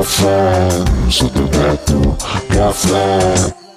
caffè 0.00 0.82
sotto 1.08 1.40
il 1.40 1.48
tetto, 1.50 2.16
caffè. 2.48 3.69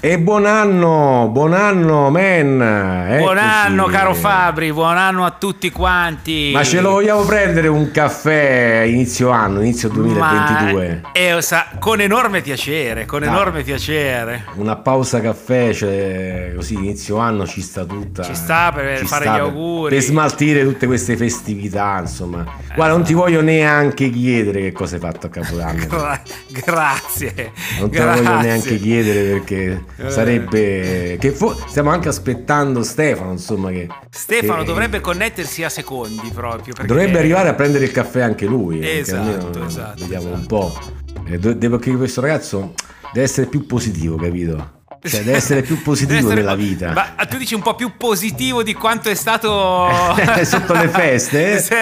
E 0.00 0.16
buon 0.16 0.46
anno, 0.46 1.28
buon 1.32 1.52
anno, 1.54 2.08
men. 2.08 2.62
Eccoci. 2.62 3.18
Buon 3.20 3.38
anno, 3.38 3.84
caro 3.86 4.14
Fabri, 4.14 4.72
buon 4.72 4.96
anno 4.96 5.24
a 5.24 5.32
tutti 5.36 5.72
quanti. 5.72 6.52
Ma 6.54 6.62
ce 6.62 6.80
lo 6.80 6.90
vogliamo 6.90 7.22
prendere 7.22 7.66
un 7.66 7.90
caffè 7.90 8.84
inizio 8.86 9.30
anno, 9.30 9.60
inizio 9.60 9.88
2022? 9.88 11.00
Ma, 11.02 11.10
eh, 11.12 11.42
sa, 11.42 11.66
con 11.80 12.00
enorme 12.00 12.42
piacere, 12.42 13.06
con 13.06 13.20
Dai. 13.20 13.28
enorme 13.28 13.64
piacere. 13.64 14.44
Una 14.54 14.76
pausa 14.76 15.20
caffè, 15.20 15.72
cioè 15.74 16.52
così 16.54 16.74
inizio 16.74 17.16
anno 17.16 17.44
ci 17.44 17.60
sta 17.60 17.84
tutta. 17.84 18.22
Ci 18.22 18.36
sta 18.36 18.70
per 18.72 19.00
ci 19.00 19.04
fare 19.04 19.24
sta 19.24 19.32
gli 19.32 19.36
per- 19.36 19.46
auguri. 19.48 19.94
Per 19.96 20.04
smaltire 20.04 20.62
tutte 20.62 20.86
queste 20.86 21.16
festività, 21.16 21.98
insomma. 22.02 22.44
Guarda, 22.72 22.94
non 22.94 23.02
ti 23.02 23.14
voglio 23.14 23.40
neanche 23.40 24.10
chiedere 24.10 24.60
che 24.60 24.70
cosa 24.70 24.94
hai 24.94 25.00
fatto 25.00 25.26
a 25.26 25.28
Capodanno. 25.30 25.86
Gra- 25.90 26.22
grazie. 26.64 27.50
Non 27.80 27.90
te 27.90 27.98
lo 27.98 28.04
grazie. 28.04 28.22
voglio 28.22 28.40
neanche 28.42 28.78
chiedere 28.78 29.30
perché 29.32 29.87
Eh. 29.96 30.10
sarebbe. 30.10 31.16
Che 31.18 31.30
fo- 31.30 31.54
stiamo 31.66 31.90
anche 31.90 32.08
aspettando 32.08 32.82
Stefano, 32.82 33.32
insomma. 33.32 33.70
Che, 33.70 33.88
Stefano 34.10 34.60
che- 34.60 34.66
dovrebbe 34.66 35.00
connettersi 35.00 35.64
a 35.64 35.68
secondi 35.68 36.30
proprio. 36.32 36.74
perché- 36.74 36.86
Dovrebbe 36.86 37.18
arrivare 37.18 37.48
a 37.48 37.54
prendere 37.54 37.84
il 37.84 37.90
caffè 37.92 38.20
anche 38.20 38.46
lui. 38.46 38.78
perché 38.78 38.98
Esatto, 38.98 39.64
esatto, 39.64 40.00
Vediamo 40.00 40.26
esatto. 40.34 40.38
un 40.40 40.46
po'. 40.46 40.78
Eh, 41.26 41.38
deve- 41.38 41.68
Perché 41.68 41.96
questo 41.96 42.20
ragazzo 42.20 42.74
deve 43.12 43.26
essere 43.26 43.46
più 43.46 43.66
positivo, 43.66 44.16
capito? 44.16 44.76
Cioè, 45.00 45.22
deve 45.22 45.36
essere 45.36 45.62
più 45.62 45.80
positivo 45.82 46.18
essere- 46.18 46.34
nella 46.34 46.54
vita. 46.54 46.92
Ma 46.92 47.24
tu 47.26 47.36
dici 47.36 47.54
un 47.54 47.62
po' 47.62 47.74
più 47.74 47.92
positivo 47.96 48.62
di 48.62 48.74
quanto 48.74 49.08
è 49.08 49.14
stato 49.14 49.88
Sotto 50.42 50.72
le 50.74 50.88
feste? 50.88 51.58
Sì. 51.68 51.74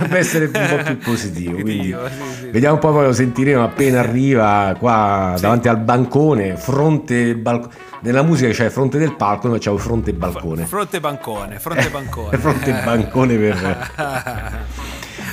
deve 0.00 0.18
essere 0.18 0.44
un 0.46 0.68
po' 0.76 0.82
più 0.82 0.98
positivo. 0.98 1.52
Quindi 1.60 1.86
sì, 1.88 1.96
sì. 2.40 2.46
vediamo 2.50 2.74
un 2.74 2.80
po', 2.80 2.92
poi 2.92 3.04
lo 3.06 3.12
sentiremo 3.12 3.62
appena 3.62 4.00
arriva 4.00 4.74
qua 4.78 5.34
davanti 5.38 5.68
al 5.68 5.78
bancone, 5.78 6.56
fronte 6.56 7.34
balcone. 7.36 7.74
Nella 8.00 8.22
musica 8.22 8.50
c'è 8.50 8.68
fronte 8.68 8.98
del 8.98 9.14
palco, 9.14 9.46
noi 9.46 9.58
facciamo 9.58 9.76
fronte 9.78 10.10
e 10.10 10.14
balcone. 10.14 10.64
Fronte 10.66 10.98
bancone, 10.98 11.58
fronte 11.60 11.88
bancone. 11.90 12.36
fronte 12.38 12.70
e 12.70 12.82
bancone 12.84 13.36
per. 13.36 14.70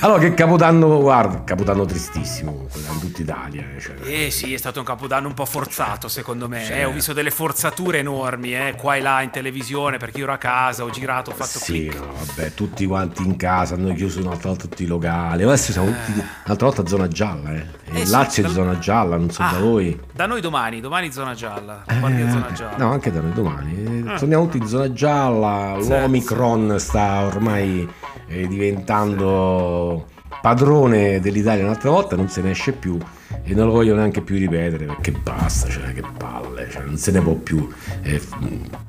Allora, 0.02 0.18
che 0.20 0.32
capodanno, 0.32 0.98
guarda, 1.00 1.42
capodanno 1.44 1.84
tristissimo 1.84 2.66
in 2.74 3.00
tutta 3.00 3.20
Italia. 3.20 3.64
eh, 3.76 3.80
Cioè. 3.80 3.94
Eh 4.02 4.30
sì, 4.30 4.54
è 4.54 4.56
stato 4.56 4.78
un 4.78 4.84
capodanno 4.86 5.28
un 5.28 5.34
po' 5.34 5.44
forzato 5.44 6.08
secondo 6.08 6.48
me. 6.48 6.64
Sì. 6.64 6.72
eh. 6.72 6.84
Ho 6.86 6.90
visto 6.92 7.12
delle 7.12 7.30
forzature 7.30 7.98
enormi, 7.98 8.54
eh, 8.54 8.74
qua 8.78 8.96
e 8.96 9.00
là 9.02 9.20
in 9.20 9.30
televisione, 9.30 9.98
perché 9.98 10.18
io 10.18 10.24
ero 10.24 10.32
a 10.32 10.38
casa, 10.38 10.84
ho 10.84 10.90
girato, 10.90 11.30
ho 11.30 11.34
fatto 11.34 11.58
Sì, 11.58 11.72
click. 11.88 11.98
no, 11.98 12.12
vabbè, 12.24 12.54
tutti 12.54 12.86
quanti 12.86 13.22
in 13.24 13.36
casa, 13.36 13.74
hanno 13.74 13.92
chiuso 13.94 14.20
un'altra 14.20 14.48
volta 14.48 14.66
tutti 14.66 14.84
i 14.84 14.86
locali. 14.86 15.42
Adesso 15.42 15.72
siamo 15.72 15.88
tutti 15.88 16.12
un'altra 16.46 16.66
volta 16.66 16.86
zona 16.86 17.06
gialla, 17.08 17.52
eh. 17.52 17.66
Eh 17.92 18.00
il 18.00 18.06
sì, 18.06 18.12
Lazio 18.12 18.42
è 18.44 18.46
da- 18.46 18.52
zona 18.52 18.78
gialla, 18.78 19.16
non 19.16 19.30
so 19.30 19.42
Ah, 19.42 19.50
da 19.52 19.58
voi. 19.58 20.00
Da 20.12 20.24
noi 20.26 20.40
domani, 20.40 20.80
domani 20.80 21.12
zona 21.12 21.34
gialla. 21.34 21.82
Guardia 21.98 22.26
Eh, 22.26 22.30
zona 22.30 22.52
gialla. 22.52 22.76
No, 22.78 22.90
anche 22.92 23.10
da 23.12 23.20
noi 23.20 23.32
domani. 23.32 23.84
Eh, 24.06 24.08
Ah. 24.10 24.16
Torniamo 24.18 24.44
tutti 24.44 24.56
in 24.58 24.66
zona 24.66 24.92
gialla. 24.92 25.76
L'Omicron 25.76 26.76
sta 26.78 27.22
ormai 27.24 27.86
eh, 28.30 28.46
diventando 28.46 30.06
padrone 30.40 31.20
dell'Italia 31.20 31.64
un'altra 31.64 31.90
volta, 31.90 32.16
non 32.16 32.28
se 32.28 32.40
ne 32.40 32.50
esce 32.50 32.72
più 32.72 32.96
e 33.42 33.54
non 33.54 33.66
lo 33.66 33.72
voglio 33.72 33.94
neanche 33.94 34.22
più 34.22 34.36
ripetere 34.36 34.86
perché 34.86 35.12
basta, 35.12 35.68
cioè 35.68 35.92
che 35.92 36.02
palle, 36.16 36.68
cioè, 36.70 36.84
non 36.84 36.96
se 36.96 37.10
ne 37.10 37.20
può 37.20 37.34
più. 37.34 37.68
Eh, 38.02 38.20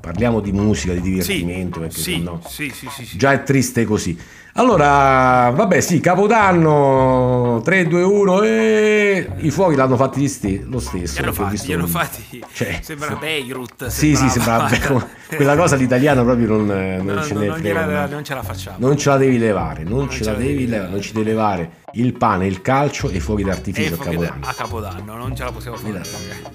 parliamo 0.00 0.40
di 0.40 0.52
musica, 0.52 0.92
di 0.92 1.00
divertimento, 1.00 1.80
perché 1.80 1.96
sì, 1.96 2.12
sennò 2.12 2.40
sì, 2.46 2.70
sì, 2.70 2.88
sì, 2.90 3.04
sì. 3.04 3.18
già 3.18 3.32
è 3.32 3.42
triste 3.42 3.84
così. 3.84 4.18
Allora, 4.54 5.50
vabbè, 5.54 5.80
sì, 5.80 5.98
Capodanno 6.00 7.62
3, 7.64 7.86
2, 7.86 8.02
1 8.02 8.42
e 8.42 9.28
i 9.38 9.50
fuochi 9.50 9.76
l'hanno 9.76 9.96
fatti 9.96 10.20
gli 10.20 10.28
ste- 10.28 10.62
lo 10.68 10.78
stesso. 10.78 11.14
Li 11.22 11.26
hanno 11.26 11.32
perché 11.32 11.42
ho 11.42 11.56
fatti, 11.56 11.66
li 11.66 11.72
hanno 11.72 11.86
fatti. 11.86 12.44
Cioè, 12.52 12.78
Sembra. 12.84 13.14
Beirut. 13.14 13.86
Sì, 13.86 14.14
sì, 14.14 14.28
sembrava 14.28 14.68
sembrava- 14.68 15.06
quella 15.34 15.56
cosa 15.56 15.76
l'italiano 15.76 16.22
proprio 16.24 16.48
non, 16.48 16.66
non 16.66 17.04
No, 17.16 17.22
ce 17.22 17.32
no, 17.32 17.40
ne 17.40 17.46
non, 17.46 17.58
gliela- 17.60 18.06
non 18.06 18.24
ce 18.24 18.34
la 18.34 18.42
facciamo. 18.42 18.76
Non 18.78 18.96
ce 18.98 19.08
la 19.08 19.16
devi 19.16 19.38
levare, 19.38 19.84
non, 19.84 20.10
ce, 20.10 20.18
ce 20.22 20.24
la 20.30 20.36
devi 20.36 20.66
levare, 20.68 20.90
non 20.90 21.00
ci 21.00 21.12
devi 21.14 21.24
levare 21.26 21.70
il 21.94 22.12
pane, 22.12 22.46
il 22.46 22.60
calcio 22.60 23.08
e 23.08 23.16
i 23.16 23.20
fuochi 23.20 23.44
d'artificio 23.44 23.94
a 23.94 23.96
fuochi 23.96 24.10
Capodanno. 24.16 24.46
a 24.46 24.52
Capodanno, 24.54 25.16
non 25.16 25.34
ce 25.34 25.44
la 25.44 25.50
possiamo 25.52 25.76
fare. 25.78 26.00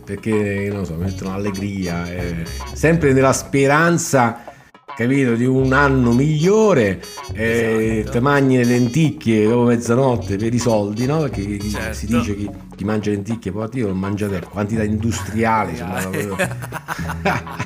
Perché 0.05 0.69
non 0.71 0.85
so, 0.85 0.93
mettono 0.93 1.33
allegria, 1.33 2.07
eh, 2.11 2.43
sempre 2.73 3.11
nella 3.13 3.33
speranza, 3.33 4.43
capito, 4.97 5.35
di 5.35 5.45
un 5.45 5.71
anno 5.73 6.11
migliore. 6.11 7.01
Eh, 7.33 7.99
Esatto. 7.99 8.11
Te 8.11 8.19
mangi 8.19 8.57
le 8.57 8.63
lenticchie 8.65 9.47
dopo 9.47 9.63
mezzanotte 9.65 10.35
per 10.37 10.53
i 10.53 10.59
soldi, 10.59 11.05
no? 11.05 11.19
Perché 11.19 11.59
Certo. 11.69 11.93
si 11.93 12.05
dice 12.07 12.35
chi, 12.35 12.49
chi 12.75 12.83
mangia 12.83 13.11
lenticchie, 13.11 13.51
poi 13.51 13.67
io 13.73 13.87
non 13.87 13.99
mangiate 13.99 14.41
quantità 14.49 14.83
industriali. 14.83 15.75
sembrava 15.75 16.09
proprio- 16.09 16.35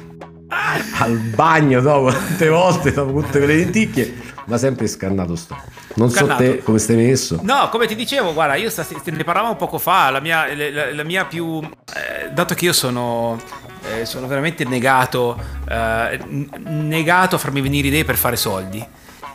Al 1.00 1.18
bagno 1.18 1.82
dopo 1.82 2.12
tante 2.12 2.48
volte, 2.50 2.92
dopo 2.92 3.22
tutte 3.22 3.40
quelle 3.40 3.56
lenticchie, 3.56 4.14
ma 4.46 4.58
sempre 4.58 4.88
scannato 4.88 5.36
sto. 5.36 5.58
Non 5.96 6.10
so 6.10 6.18
Scannato. 6.18 6.42
te 6.44 6.62
come 6.64 6.78
stai 6.78 6.96
messo. 6.98 7.40
No, 7.44 7.70
come 7.70 7.88
ti 7.88 7.96
dicevo, 7.96 8.34
guarda, 8.34 8.56
io 8.56 8.70
stas- 8.70 8.92
ne 9.06 9.24
parlavamo 9.24 9.56
poco 9.56 9.78
fa, 9.78 10.10
la 10.10 10.20
mia, 10.20 10.46
la- 10.56 10.94
la 10.94 11.04
mia 11.04 11.26
più... 11.26 11.60
eh, 11.62 12.30
dato 12.32 12.54
che 12.54 12.66
io 12.66 12.74
sono, 12.74 13.40
sono 14.06 14.28
veramente 14.28 14.64
negato, 14.66 15.38
eh, 15.70 16.20
negato 16.60 17.36
a 17.36 17.40
farmi 17.40 17.62
venire 17.62 17.88
idee 17.88 18.06
per 18.06 18.18
fare 18.18 18.36
soldi. 18.36 18.86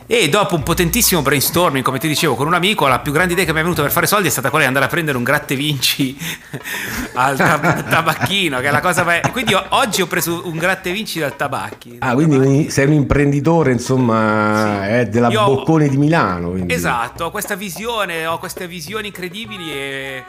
E 0.09 0.29
dopo 0.29 0.55
un 0.55 0.63
potentissimo 0.63 1.21
brainstorming, 1.21 1.83
come 1.83 1.99
ti 1.99 2.07
dicevo, 2.07 2.35
con 2.35 2.47
un 2.47 2.53
amico, 2.53 2.87
la 2.87 2.99
più 2.99 3.11
grande 3.11 3.33
idea 3.33 3.43
che 3.43 3.51
mi 3.51 3.59
è 3.59 3.61
venuta 3.61 3.81
per 3.81 3.91
fare 3.91 4.07
soldi 4.07 4.29
è 4.29 4.31
stata 4.31 4.47
quella 4.47 4.63
di 4.63 4.67
andare 4.69 4.85
a 4.85 4.87
prendere 4.87 5.17
un 5.17 5.23
gratte 5.25 5.53
vinci 5.55 6.17
al 7.15 7.35
tab- 7.35 7.89
tabacchino, 7.89 8.59
che 8.61 8.67
è 8.69 8.71
la 8.71 8.79
cosa... 8.79 9.03
Quindi 9.33 9.51
io- 9.51 9.65
oggi 9.69 10.01
ho 10.01 10.07
preso 10.07 10.43
un 10.45 10.57
gratte 10.57 10.93
vinci 10.93 11.19
dal 11.19 11.35
tabacchi. 11.35 11.97
Ah, 11.99 12.13
quindi 12.13 12.37
un- 12.37 12.69
sei 12.69 12.85
un 12.85 12.93
imprenditore, 12.93 13.73
insomma, 13.73 14.79
Sì. 14.85 14.91
eh, 14.93 15.05
della 15.07 15.27
Io- 15.27 15.43
Bocconi 15.43 15.89
di 15.89 15.97
Milano. 15.97 16.51
quindi- 16.51 16.73
Esatto, 16.73 17.25
ho 17.25 17.29
questa 17.31 17.55
visione, 17.55 18.25
ho 18.25 18.37
queste 18.39 18.65
visioni 18.65 19.07
incredibili 19.07 19.69
e... 19.73 20.23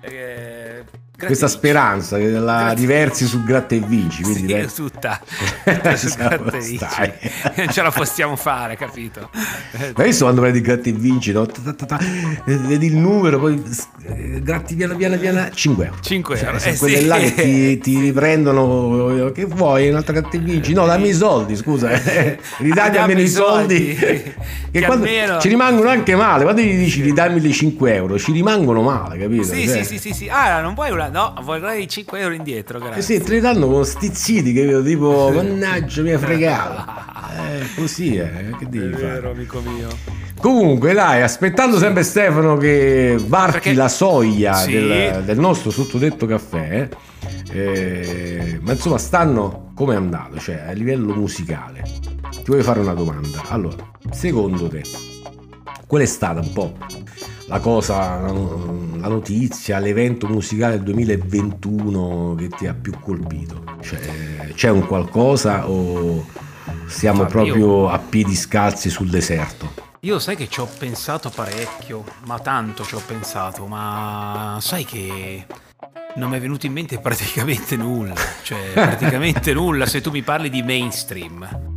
e 0.00 0.84
Questa 1.26 1.48
speranza 1.48 2.16
che 2.16 2.28
la 2.30 2.74
diversi 2.76 3.26
su 3.26 3.42
Gratta 3.42 3.74
e 3.74 3.80
Vinci. 3.84 4.22
Quindi 4.22 4.40
Sì, 4.40 4.46
dai. 4.46 4.60
è 4.60 4.66
tutta, 4.66 5.20
tutta 5.64 5.96
su 5.96 6.14
Gratta 6.16 6.56
e 6.56 6.60
Vinci. 6.60 6.86
non 7.56 7.68
ce 7.72 7.82
la 7.82 7.90
possiamo 7.90 8.36
fare, 8.36 8.76
capito? 8.76 9.28
Ma 9.96 10.04
visto 10.04 10.22
quando 10.24 10.42
prendi 10.42 10.60
Gratta 10.60 10.88
e 10.88 10.92
Vinci, 10.92 11.32
no? 11.32 11.44
Eh, 12.46 12.56
vedi 12.56 12.86
il 12.86 12.96
numero, 12.96 13.40
poi 13.40 13.60
eh, 14.06 14.40
gratti 14.42 14.76
piano 14.76 14.94
piano 14.94 15.18
piano 15.18 15.48
5 15.52 15.84
euro. 15.86 15.96
5 16.00 16.38
euro, 16.40 16.58
sono 16.60 16.72
eh 16.72 16.76
quelle 16.78 16.98
sì. 16.98 17.06
là 17.06 17.16
che 17.18 17.34
ti, 17.34 17.78
ti 18.04 18.12
prendono, 18.12 19.32
che 19.32 19.44
vuoi, 19.44 19.88
un'altra 19.88 20.12
Gratta 20.12 20.36
e 20.36 20.40
Vinci? 20.40 20.72
No, 20.72 20.86
dammi 20.86 21.08
i 21.08 21.14
soldi, 21.14 21.56
scusa, 21.56 21.88
ridagli 22.58 22.72
Dammi 22.74 22.98
almeno 22.98 23.20
i 23.20 23.28
soldi. 23.28 23.96
soldi. 23.98 24.34
Che 24.70 24.80
quando 24.82 25.04
almeno- 25.06 25.40
ci 25.40 25.48
rimangono 25.48 25.88
anche 25.88 26.14
male, 26.14 26.44
quando 26.44 26.60
gli 26.60 26.76
dici 26.76 27.02
ridammi 27.02 27.40
le 27.40 27.50
5 27.50 27.92
euro, 27.94 28.18
ci 28.18 28.30
rimangono 28.30 28.82
male, 28.82 29.18
capito? 29.18 29.42
Sì, 29.42 29.66
Cioè, 29.66 29.82
sì, 29.82 29.84
sì, 29.84 29.98
sì, 29.98 30.12
sì. 30.14 30.28
Ah, 30.30 30.60
non 30.60 30.74
vuoi 30.74 30.90
una... 30.92 31.06
No, 31.10 31.34
vorrei 31.42 31.88
5 31.88 32.18
euro 32.20 32.34
indietro, 32.34 32.78
Eh 32.78 32.80
grazie. 32.82 33.02
sì, 33.02 33.22
te 33.22 33.32
li 33.34 33.40
danno 33.40 33.68
con 33.68 33.84
stizziti, 33.84 34.52
capito? 34.52 34.82
Tipo, 34.82 35.30
mannaggia, 35.34 36.02
mi 36.02 36.10
hai 36.12 36.18
fregato. 36.18 37.06
Eh, 37.38 37.66
così 37.76 38.16
è, 38.16 38.50
che 38.58 38.68
devi 38.68 38.92
fare? 38.94 39.28
amico 39.28 39.60
mio. 39.60 39.88
Comunque, 40.40 40.92
dai, 40.92 41.22
aspettando 41.22 41.78
sempre 41.78 42.02
Stefano 42.02 42.56
che 42.56 43.16
varchi 43.26 43.52
Perché- 43.52 43.74
la 43.74 43.88
soglia 43.88 44.54
Sì. 44.54 44.72
del, 44.72 45.22
del 45.24 45.38
nostro 45.38 45.70
sottodetto 45.70 46.26
caffè, 46.26 46.88
eh, 47.52 48.58
ma 48.62 48.72
insomma, 48.72 48.98
stanno 48.98 49.70
come 49.74 49.94
è 49.94 49.96
andato, 49.96 50.38
cioè 50.38 50.64
a 50.68 50.72
livello 50.72 51.14
musicale. 51.14 51.82
Ti 52.30 52.44
voglio 52.46 52.62
fare 52.62 52.80
una 52.80 52.94
domanda. 52.94 53.42
Allora, 53.48 53.76
secondo 54.10 54.66
te, 54.68 54.82
qual 55.88 56.02
è 56.02 56.06
stata 56.06 56.40
un 56.40 56.52
po' 56.52 56.74
la 57.46 57.60
cosa, 57.60 58.20
la 58.20 59.08
notizia, 59.08 59.78
l'evento 59.78 60.28
musicale 60.28 60.74
del 60.74 60.82
2021 60.82 62.34
che 62.36 62.48
ti 62.48 62.66
ha 62.66 62.74
più 62.74 62.92
colpito? 63.00 63.64
Cioè, 63.80 64.52
c'è 64.52 64.68
un 64.68 64.86
qualcosa 64.86 65.66
o 65.66 66.26
siamo 66.86 67.26
Fabio. 67.26 67.30
proprio 67.30 67.88
a 67.88 67.98
piedi 67.98 68.34
scalzi 68.34 68.90
sul 68.90 69.08
deserto? 69.08 69.86
Io 70.00 70.18
sai 70.18 70.36
che 70.36 70.48
ci 70.48 70.60
ho 70.60 70.68
pensato 70.78 71.30
parecchio, 71.30 72.04
ma 72.26 72.38
tanto 72.38 72.84
ci 72.84 72.94
ho 72.94 73.02
pensato, 73.04 73.66
ma 73.66 74.58
sai 74.60 74.84
che 74.84 75.46
non 76.16 76.28
mi 76.28 76.36
è 76.36 76.40
venuto 76.40 76.66
in 76.66 76.72
mente 76.72 76.98
praticamente 76.98 77.76
nulla, 77.76 78.14
cioè 78.42 78.72
praticamente 78.74 79.54
nulla 79.54 79.86
se 79.86 80.02
tu 80.02 80.10
mi 80.10 80.22
parli 80.22 80.50
di 80.50 80.62
mainstream. 80.62 81.67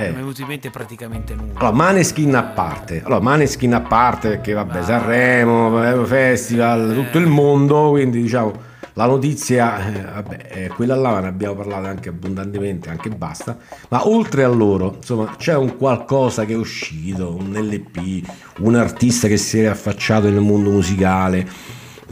Eh. 0.00 0.04
Non 0.04 0.12
mi 0.12 0.16
è 0.16 0.20
venuto 0.20 0.40
in 0.40 0.46
mente 0.46 0.70
praticamente 0.70 1.34
nulla. 1.34 1.58
Allora, 1.58 1.72
Maneskin 1.72 2.34
a 2.34 2.42
parte, 2.42 3.02
allora, 3.04 3.20
Maneskin 3.20 3.74
a 3.74 3.80
parte 3.80 4.28
perché 4.30 4.52
vabbè, 4.54 4.82
Sanremo, 4.82 6.02
eh, 6.02 6.06
Festival, 6.06 6.94
tutto 6.94 7.18
il 7.18 7.26
mondo, 7.26 7.90
quindi 7.90 8.22
diciamo 8.22 8.68
la 8.94 9.06
notizia, 9.06 9.92
eh, 9.92 10.02
vabbè, 10.02 10.48
eh, 10.48 10.68
quella 10.68 10.96
là 10.96 11.20
ne 11.20 11.28
abbiamo 11.28 11.54
parlato 11.54 11.86
anche 11.86 12.08
abbondantemente, 12.08 12.88
anche 12.88 13.10
basta, 13.10 13.56
ma 13.88 14.08
oltre 14.08 14.42
a 14.42 14.48
loro, 14.48 14.94
insomma, 14.96 15.34
c'è 15.36 15.54
un 15.54 15.76
qualcosa 15.76 16.44
che 16.44 16.54
è 16.54 16.56
uscito, 16.56 17.34
un 17.34 17.52
LP, 17.52 18.26
un 18.60 18.74
artista 18.74 19.28
che 19.28 19.36
si 19.36 19.60
è 19.60 19.66
affacciato 19.66 20.28
nel 20.28 20.40
mondo 20.40 20.70
musicale, 20.70 21.46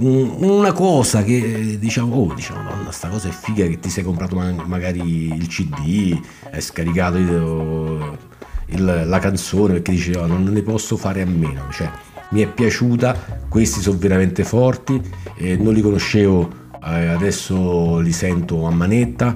una 0.00 0.72
cosa 0.72 1.22
che 1.22 1.76
diciamo, 1.78 2.14
oh, 2.14 2.32
diciamo, 2.34 2.62
nonna, 2.62 2.90
sta 2.90 3.08
cosa 3.08 3.28
è 3.28 3.32
figa 3.32 3.66
che 3.66 3.78
ti 3.80 3.90
sei 3.90 4.04
comprato 4.04 4.36
ma- 4.36 4.52
magari 4.66 5.32
il 5.34 5.46
CD, 5.48 6.18
hai 6.52 6.60
scaricato 6.60 7.16
il- 7.18 8.18
il- 8.66 9.02
la 9.06 9.18
canzone 9.18 9.74
perché 9.74 9.92
dici 9.92 10.12
"Oh, 10.12 10.26
non 10.26 10.42
ne 10.44 10.62
posso 10.62 10.96
fare 10.96 11.22
a 11.22 11.26
meno, 11.26 11.66
cioè 11.70 11.90
mi 12.30 12.42
è 12.42 12.46
piaciuta, 12.46 13.40
questi 13.48 13.80
sono 13.80 13.96
veramente 13.98 14.44
forti, 14.44 15.00
eh, 15.36 15.56
non 15.56 15.72
li 15.72 15.80
conoscevo, 15.80 16.50
eh, 16.84 17.06
adesso 17.06 17.98
li 18.00 18.12
sento 18.12 18.66
a 18.66 18.70
manetta, 18.70 19.34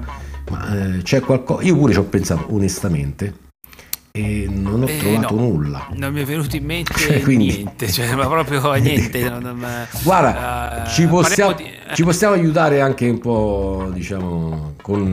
ma 0.51 0.97
eh, 0.97 1.03
c'è 1.03 1.21
qualcosa, 1.21 1.63
io 1.65 1.77
pure 1.77 1.93
ci 1.95 1.99
ho 1.99 2.05
pensato 2.05 2.47
onestamente 2.55 3.35
e 4.11 4.47
trovato 5.27 5.35
no. 5.35 5.41
nulla. 5.55 5.87
Non 5.95 6.13
mi 6.13 6.21
è 6.21 6.25
venuto 6.25 6.57
in 6.57 6.65
mente 6.65 6.95
Cioè, 6.95 7.21
quindi- 7.23 7.47
niente, 7.47 7.91
cioè, 7.91 8.15
ma 8.15 8.27
proprio 8.27 8.73
niente. 8.75 9.29
non- 9.29 9.43
non- 9.43 9.67
Guarda, 10.03 10.85
eh, 10.85 10.89
ci, 10.91 11.07
possiamo, 11.07 11.53
di- 11.53 11.65
ci 11.95 12.03
possiamo 12.05 12.35
aiutare 12.35 12.81
anche 12.81 13.09
un 13.09 13.19
po', 13.19 13.89
diciamo, 13.93 14.75
con 14.83 15.13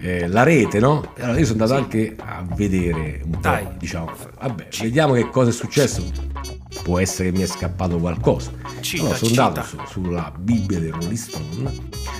eh, 0.00 0.22
eh, 0.22 0.28
la 0.28 0.42
rete, 0.42 0.78
no? 0.80 1.12
Allora 1.20 1.38
io 1.38 1.46
sono 1.46 1.62
andato 1.62 1.74
Sì. 1.74 1.84
anche 1.84 2.16
a 2.24 2.44
vedere 2.54 3.20
un 3.24 3.38
Dai. 3.40 3.64
po', 3.64 3.72
diciamo, 3.78 4.10
vabbè, 4.40 4.66
vediamo 4.80 5.14
che 5.14 5.28
cosa 5.30 5.50
è 5.50 5.52
successo. 5.52 6.02
Può 6.84 6.98
essere 6.98 7.30
che 7.30 7.38
mi 7.38 7.42
è 7.42 7.46
scappato 7.46 7.96
qualcosa. 7.96 8.50
Cita, 8.80 9.02
Allora, 9.04 9.16
sono 9.16 9.30
cita. 9.30 9.44
andato 9.46 9.66
su- 9.66 9.78
sulla 9.88 10.30
Bibbia 10.38 10.78
del 10.78 10.92
Rolling 10.92 11.14
Stone, 11.16 11.72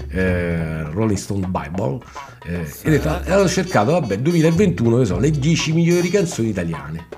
eh, 0.09 0.83
Rolling 0.85 1.19
Stone 1.19 1.47
Bible, 1.49 1.99
eh, 2.47 2.55
e 2.83 2.89
ho 2.89 2.91
detto- 2.91 3.23
e 3.25 3.35
ho 3.35 3.47
cercato, 3.47 3.91
vabbè, 3.93 4.19
2021, 4.21 4.97
che 5.01 5.05
sono 5.05 5.21
le 5.21 5.31
10 5.31 5.75
migliori 5.75 6.09
canzoni 6.09 6.49
italiane. 6.49 7.09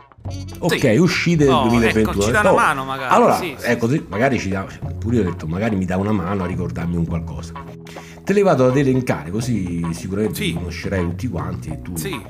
Ok, 0.58 0.76
Sì. 0.80 0.96
uscite 0.96 1.44
nel 1.44 1.52
Oh, 1.54 1.58
ecco, 1.60 1.68
2021. 1.68 2.20
ci 2.20 2.28
Ho 2.28 2.32
dà 2.32 2.40
una 2.40 2.52
"Oh, 2.52 2.56
mano 2.56 2.84
magari, 2.84 3.14
Allora, 3.14 3.36
sì, 3.36 3.54
sì, 3.56 3.66
ecco, 3.66 3.88
sì, 3.88 4.04
magari 4.08 4.38
ci 4.40 4.48
dà, 4.48 4.66
pure 4.98 5.16
io 5.16 5.22
ho 5.22 5.24
detto, 5.30 5.46
magari 5.46 5.76
mi 5.76 5.84
dà 5.84 5.96
una 5.98 6.10
mano 6.10 6.42
a 6.42 6.46
ricordarmi 6.46 6.96
un 6.96 7.06
qualcosa. 7.06 7.52
Te 8.24 8.32
le 8.32 8.42
vado 8.42 8.66
ad 8.66 8.76
elencare, 8.76 9.30
così 9.30 9.86
sicuramente 9.92 10.42
Sì. 10.42 10.52
conoscerai 10.52 11.00
tutti 11.04 11.28
quanti 11.28 11.68
e 11.68 11.80
tu 11.80 11.96
Sì. 11.96 12.20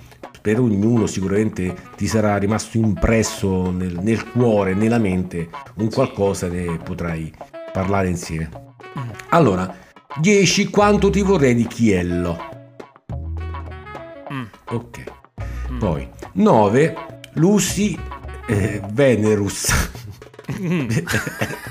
Per 0.46 0.60
ognuno 0.60 1.08
sicuramente 1.08 1.74
ti 1.96 2.06
sarà 2.06 2.36
rimasto 2.36 2.76
impresso 2.76 3.72
nel, 3.72 3.98
nel 4.00 4.30
cuore, 4.30 4.74
nella 4.74 4.98
mente, 4.98 5.50
un 5.78 5.90
qualcosa 5.90 6.46
ne 6.46 6.78
potrai 6.84 7.34
parlare 7.72 8.06
insieme. 8.06 8.48
Allora, 9.30 9.74
10 10.20 10.70
quanto 10.70 11.10
ti 11.10 11.22
vorrei 11.22 11.56
di 11.56 11.66
Chiello. 11.66 12.38
Mm, 14.32 14.44
Ok. 14.70 15.04
mm. 15.72 15.78
Poi 15.78 16.08
9 16.34 16.96
Lucy 17.32 17.98
eh, 18.46 18.80
Venerus. 18.92 19.90
Mm. 20.60 20.88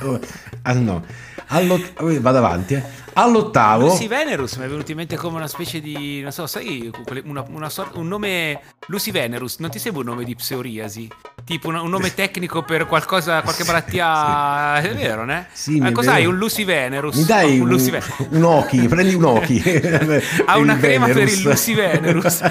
ah 0.63 0.74
no. 0.74 1.01
All'ott- 1.47 2.01
eh, 2.01 2.19
vado 2.19 2.38
avanti. 2.39 2.74
eh. 2.75 3.03
All'ottavo 3.18 3.86
Lucy 3.88 4.09
Venerus 4.09 4.56
mi 4.57 4.65
è 4.65 4.68
venuto 4.68 4.92
in 4.92 4.97
mente 4.97 5.15
come 5.15 5.38
una 5.38 5.47
specie 5.47 5.80
di, 5.80 6.19
non 6.21 6.33
so, 6.33 6.47
sai, 6.47 6.92
una, 7.24 7.45
una 7.47 7.69
sorta- 7.69 7.97
un 7.97 8.09
nome 8.09 8.59
Lucy 8.88 9.12
Venerus, 9.12 9.59
non 9.59 9.69
ti 9.69 9.80
sembra 9.80 10.01
un 10.01 10.07
nome 10.09 10.25
di 10.25 10.36
psoriasi? 10.36 11.07
Tipo 11.45 11.69
una- 11.69 11.81
un 11.81 11.89
nome 11.92 12.12
tecnico 12.15 12.63
per 12.63 12.86
qualcosa, 12.88 13.42
qualche 13.42 13.63
malattia, 13.63 14.81
è 14.81 14.94
vero, 14.94 15.24
ne? 15.24 15.47
Sì, 15.53 15.80
mi 15.80 15.88
Eh, 15.88 15.92
cos'hai? 15.94 16.25
Un 16.25 16.36
Lucy 16.36 16.65
Venerus? 16.65 17.15
mi 17.15 17.24
dai 17.24 17.57
un, 17.59 17.69
un, 17.71 17.77
Venerus. 17.77 18.12
un 18.31 18.44
Oki, 18.44 18.88
prendi 18.88 19.13
un 19.13 19.24
Oki. 19.24 19.63
Ha 20.45 20.57
una 20.57 20.77
crema 20.77 21.06
per 21.06 21.18
il 21.19 21.24
Venerus. 21.24 21.44
Lucy 21.45 21.74
Venerus. 21.74 22.41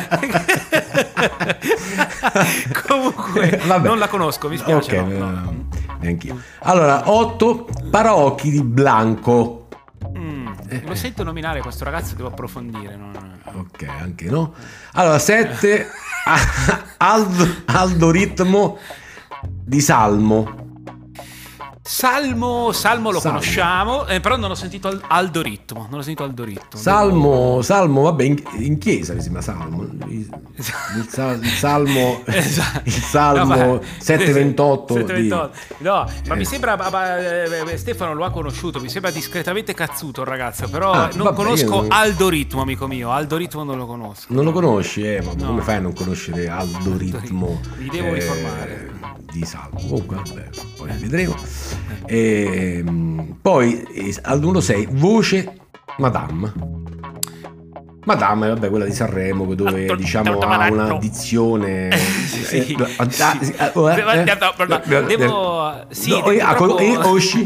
Comunque, 2.87 3.61
Vabbè. 3.67 3.87
non 3.87 3.99
la 3.99 4.09
conosco, 4.09 4.49
mi 4.49 4.57
spiace. 4.57 4.97
Ok, 4.99 5.07
no, 5.09 5.31
no. 5.31 5.51
eh, 5.51 5.94
neanch'io. 6.05 6.39
Allora, 6.61 7.11
8 7.11 7.69
Paraocchi 7.91 8.51
di 8.51 8.63
Blanco. 8.63 9.67
Mm, 10.17 10.47
Eh, 10.69 10.83
lo 10.87 10.95
sento 10.95 11.23
nominare 11.25 11.61
questo 11.61 11.85
ragazzo, 11.85 12.15
devo 12.15 12.29
approfondire. 12.29 12.97
non- 12.97 13.13
Ok, 13.57 13.87
anche 13.89 14.29
no. 14.31 14.53
Allora, 14.93 15.19
7 15.19 15.87
Aldo, 16.99 17.47
Aldo 17.67 18.11
Ritmo 18.11 18.79
di 19.47 19.81
Salmo. 19.81 20.63
Salmo, 21.87 22.73
Salmo 22.73 23.11
lo 23.11 23.21
Salmo. 23.21 23.39
conosciamo, 23.41 24.07
eh, 24.07 24.19
però 24.19 24.37
non 24.39 24.51
ho 24.51 24.55
sentito 24.55 24.89
Al- 24.89 25.03
Aldo 25.07 25.43
Ritmo. 25.43 25.87
Non 25.91 25.99
ho 25.99 26.03
sentito 26.03 26.25
Aldo 26.25 26.43
Ritmo. 26.43 26.81
Salmo, 26.81 27.61
Salmo, 27.61 28.03
vabbè, 28.05 28.25
in, 28.25 28.43
in 28.57 28.79
chiesa 28.79 29.13
mi 29.13 29.21
sembra 29.21 29.43
Salmo. 29.43 29.83
Il, 30.09 30.27
il 30.57 31.07
sal- 31.11 31.45
il 31.45 31.51
Salmo, 31.51 32.23
Esatto. 32.25 32.81
il 32.85 32.93
Salmo 32.93 33.55
No, 33.55 33.75
ma- 33.75 33.81
728. 33.99 34.95
di- 34.95 35.01
728. 35.01 35.51
No, 35.79 36.07
ma 36.27 36.35
Eh. 36.35 36.37
mi 36.39 36.45
sembra. 36.47 36.75
ma- 36.77 36.89
ma, 36.89 37.19
eh, 37.19 37.77
Stefano 37.77 38.15
lo 38.15 38.25
ha 38.25 38.31
conosciuto. 38.31 38.81
Mi 38.81 38.89
sembra 38.89 39.11
discretamente 39.11 39.75
cazzuto 39.75 40.23
il 40.23 40.27
ragazzo. 40.27 40.67
Però 40.71 40.91
Ah, 40.91 41.11
non 41.13 41.25
vabbè, 41.25 41.37
conosco 41.37 41.83
non- 41.83 41.87
Aldo 41.91 42.31
Ritmo, 42.31 42.63
amico 42.63 42.87
mio. 42.87 43.11
Aldo 43.11 43.37
Ritmo 43.37 43.63
non 43.63 43.77
lo 43.77 43.85
conosco. 43.85 44.33
Non 44.33 44.45
lo 44.45 44.53
conosci, 44.53 45.03
eh, 45.07 45.21
ma 45.21 45.33
No. 45.37 45.49
come 45.49 45.61
fai 45.61 45.77
a 45.77 45.81
non 45.81 45.93
conoscere 45.93 46.49
Aldo 46.49 46.97
Ritmo? 46.97 47.61
Mi 47.77 47.89
devo 47.91 48.15
eh, 48.15 48.17
informare. 48.25 48.93
Di 49.31 49.45
Salmo. 49.45 49.79
Comunque, 49.81 50.17
vabbè, 50.17 50.49
poi 50.79 50.91
vedremo. 50.97 51.35
Ehm, 52.07 53.37
poi 53.41 53.83
al 54.23 54.41
numero 54.41 54.61
6, 54.61 54.89
voce 54.93 55.53
Madame. 55.99 56.53
Madame, 58.07 58.49
vabbè, 58.49 58.69
quella 58.69 58.85
di 58.85 58.93
Sanremo, 58.93 59.55
dove 59.55 59.87
Ah, 59.89 59.95
diciamo 59.97 60.39
ha 60.39 60.69
una 60.71 60.99
dizione. 60.99 61.89
Sì. 62.35 62.63
sì, 62.63 62.75
Devo- 62.75 62.87
sì? 67.21 67.45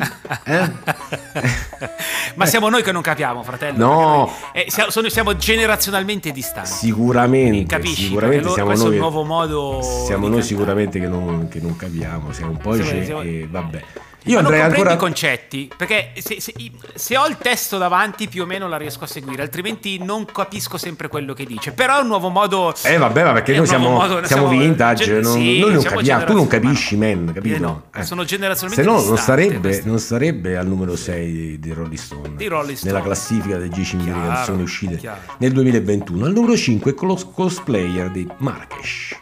Ma 2.34 2.46
siamo 2.46 2.68
noi 2.68 2.82
che 2.82 2.92
non 2.92 3.02
capiamo, 3.02 3.42
fratello. 3.42 3.76
No. 3.86 4.00
noi- 4.16 4.30
eh, 4.52 4.66
siamo, 4.68 4.90
sono- 4.90 5.08
siamo 5.08 5.36
generazionalmente 5.36 6.30
distanti. 6.32 6.70
Sicuramente, 6.70 7.76
Capisci? 7.76 8.04
sicuramente 8.04 8.48
siamo 8.50 8.68
questo 8.68 8.86
è 8.86 8.88
noi. 8.88 8.96
un 8.98 9.02
nuovo 9.02 9.24
modo 9.24 9.80
Siamo 9.82 10.22
noi 10.22 10.30
cantare. 10.38 10.42
sicuramente 10.42 11.00
che 11.00 11.06
non, 11.08 11.48
che 11.48 11.60
non 11.60 11.76
capiamo, 11.76 12.32
siamo 12.32 12.52
un 12.52 12.58
po' 12.58 12.74
Siamo- 12.74 12.90
ce- 12.90 13.04
siamo- 13.04 13.22
e 13.22 13.46
vabbè. 13.50 13.82
Ma 14.24 14.30
Io 14.32 14.40
non 14.40 14.44
andrei 14.52 14.60
comprendi 14.60 14.88
ancora 14.90 14.92
i 14.94 14.96
concetti 14.98 15.70
perché 15.76 16.12
se, 16.20 16.40
se- 16.40 16.52
se 16.94 17.16
ho 17.16 17.26
il 17.28 17.36
testo 17.38 17.78
davanti 17.78 18.28
più 18.28 18.42
o 18.42 18.46
meno 18.46 18.66
la 18.68 18.76
riesco 18.76 19.04
a 19.04 19.06
seguire 19.06 19.42
altrimenti 19.42 20.02
non 20.02 20.24
capisco 20.26 20.76
sempre 20.76 21.08
quello 21.08 21.32
che 21.34 21.44
dice 21.46 21.70
però 21.72 21.98
è 21.98 22.00
un 22.00 22.08
nuovo 22.08 22.28
modo 22.28 22.74
Eh 22.82 22.96
vabbè, 22.98 23.24
ma 23.24 23.32
perché 23.32 23.54
è 23.54 23.56
noi 23.56 23.66
siamo, 23.66 23.90
modo- 23.90 24.24
siamo 24.26 24.48
vintage, 24.48 25.04
gen- 25.04 25.20
non- 25.22 25.32
sì, 25.32 25.60
noi 25.60 25.72
non 25.74 25.82
capiamo, 25.82 26.24
tu 26.24 26.34
non 26.34 26.46
capisci, 26.48 26.96
man, 26.96 27.30
capito? 27.32 27.54
Eh 27.54 27.58
no, 27.60 27.82
Eh. 27.94 28.02
sono 28.02 28.24
generazionalmente 28.24 28.90
Se 28.92 29.00
no 29.02 29.08
non 29.08 29.16
sarebbe, 29.18 29.82
non 29.84 29.98
sarebbe 30.00 30.56
al 30.56 30.66
numero 30.66 30.96
6 30.96 31.58
di 31.60 31.72
Rolling 31.72 31.94
Stone, 31.96 32.34
Di 32.36 32.46
Rolling 32.48 32.76
Stone. 32.76 32.92
nella 32.92 33.04
classifica 33.04 33.56
delle 33.56 33.68
10 33.68 33.96
migliori 33.96 34.20
canzoni 34.20 34.62
uscite 34.62 34.96
chiaro. 34.96 35.20
nel 35.38 35.52
2021. 35.52 36.24
Al 36.26 36.32
numero 36.32 36.56
5 36.56 36.92
con 36.94 37.08
lo 37.08 37.14
cosplayer 37.32 38.10
di 38.10 38.26
Marrakesh. 38.38 39.16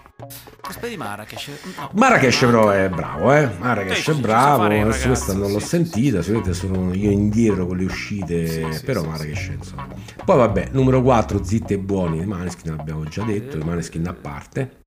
Aspetta 0.86 0.88
di 0.88 0.96
Marrakesh 0.96 1.50
no. 1.76 1.90
Marrakesh 1.94 2.38
però 2.38 2.70
è 2.70 2.88
bravo, 2.88 3.32
eh? 3.32 3.48
Marrakesh 3.58 4.08
è 4.08 4.14
bravo, 4.14 4.62
fare 4.62 4.80
adesso 4.80 5.02
ragazzo, 5.02 5.08
questa 5.08 5.32
non 5.34 5.52
l'ho 5.52 5.58
sì, 5.58 5.66
sentita, 5.66 6.22
sicuramente 6.22 6.54
sono 6.54 6.94
io 6.94 7.10
indietro 7.10 7.66
con 7.66 7.76
le 7.76 7.84
uscite, 7.84 8.46
Sì, 8.72 8.84
però 8.84 9.02
sì, 9.02 9.08
Marrakesh 9.08 9.46
insomma. 9.48 9.88
Poi 10.24 10.36
vabbè, 10.36 10.68
numero 10.72 11.02
4, 11.02 11.42
Zitti 11.44 11.72
e 11.74 11.78
Buoni, 11.78 12.20
i 12.20 12.26
Maneskin 12.26 12.72
abbiamo 12.72 13.04
già 13.04 13.22
detto, 13.24 13.58
i 13.58 13.64
Maneskin 13.64 14.06
a 14.06 14.14
parte. 14.14 14.84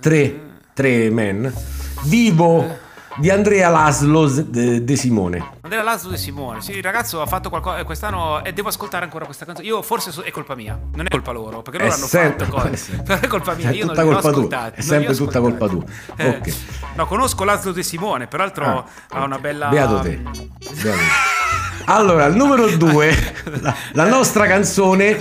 3, 0.00 0.40
3 0.72 1.10
men, 1.10 1.52
Vivo 2.04 2.82
di 3.16 3.30
Andrea 3.30 3.68
Laszlo 3.68 4.26
de, 4.28 4.82
De 4.84 4.96
Simone. 4.96 5.52
Andrea 5.60 5.82
Laszlo 5.82 6.10
De 6.10 6.16
Simone 6.16 6.60
sì 6.60 6.72
il 6.76 6.82
ragazzo 6.82 7.20
ha 7.20 7.26
fatto 7.26 7.48
qualcosa 7.48 7.78
eh, 7.78 7.84
quest'anno 7.84 8.42
e 8.44 8.52
devo 8.52 8.68
ascoltare 8.68 9.04
ancora 9.04 9.24
questa 9.24 9.44
canzone 9.44 9.66
io 9.68 9.82
forse 9.82 10.10
so- 10.10 10.22
è 10.22 10.30
colpa 10.30 10.54
mia 10.54 10.78
non 10.94 11.06
è 11.06 11.08
colpa 11.08 11.30
loro 11.32 11.62
perché 11.62 11.78
loro 11.78 11.90
È 11.90 11.94
hanno 11.96 12.06
sempre- 12.06 12.44
fatto 12.46 12.60
cose 12.68 12.96
però 13.06 13.20
è 13.20 13.26
colpa 13.26 13.54
mia 13.54 13.70
È 13.70 13.72
io 13.72 13.86
tutta 13.86 14.02
non 14.02 14.10
li 14.12 14.16
ho 14.16 14.20
colpa 14.20 14.28
tua, 14.30 14.30
ascoltati 14.46 14.80
è 14.80 14.82
sempre 14.82 15.14
tutta 15.14 15.40
colpa 15.40 15.68
tua. 15.68 15.82
Eh, 16.16 16.28
Ok. 16.28 16.54
no 16.96 17.06
conosco 17.06 17.44
Laszlo 17.44 17.72
De 17.72 17.82
Simone 17.82 18.26
peraltro 18.26 18.64
Ah, 18.64 18.84
ha 19.10 19.24
una 19.24 19.38
bella 19.38 19.68
Beato 19.68 20.00
te. 20.00 20.16
Beato 20.22 20.98
te. 20.98 21.42
Allora, 21.86 22.24
al 22.24 22.34
numero 22.34 22.66
2, 22.76 23.34
la, 23.60 23.74
la 23.92 24.08
nostra 24.08 24.46
canzone, 24.46 25.20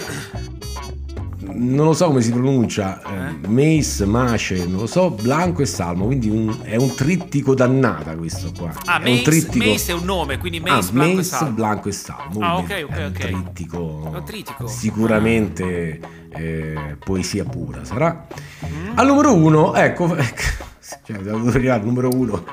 non 1.56 1.86
lo 1.88 1.94
so 1.94 2.08
come 2.08 2.22
si 2.22 2.32
pronuncia, 2.32 3.02
eh, 3.02 3.48
Mace, 3.48 4.06
Mace, 4.06 4.66
non 4.66 4.82
lo 4.82 4.88
so, 4.88 5.12
Blanco 5.12 5.62
e 5.62 5.66
Salmo, 5.66 6.06
quindi 6.06 6.30
un- 6.30 6.60
è 6.64 6.76
un 6.76 6.94
trittico 6.96 7.54
dannata 7.56 8.16
questo 8.16 8.52
qua. 8.58 8.72
ah 8.86 9.00
è 9.02 9.08
un 9.10 9.12
Mace, 9.12 9.22
trittico... 9.24 9.66
Mace 9.66 9.92
è 9.92 9.96
un 9.96 10.04
nome 10.06 10.38
quindi 10.38 10.58
Ah, 10.66 10.76
Mace, 10.76 10.92
Blanco 10.92 11.12
e 11.12 11.16
Mace, 11.16 11.28
Salmo. 11.30 11.54
Blanco 11.54 11.90
e 11.90 11.92
Salmo. 11.92 12.40
Ah, 12.40 12.58
ok, 12.58 12.64
ok, 12.64 12.96
è 12.96 13.06
un 13.06 13.12
ok. 13.12 13.20
trittico, 13.20 13.80
un 14.14 14.24
trittico. 14.26 14.68
Sicuramente 14.68 16.00
eh, 16.30 16.98
poesia 17.04 17.44
pura 17.44 17.84
sarà. 17.86 18.28
Mm. 18.66 18.92
Al 18.98 19.06
numero 19.08 19.34
1, 19.36 19.76
ecco, 19.76 20.16
ecco, 20.18 20.42
cioè, 21.06 21.18
devo 21.18 21.48
arrivare 21.50 21.80
al 21.82 21.86
numero 21.86 22.10
1. 22.10 22.44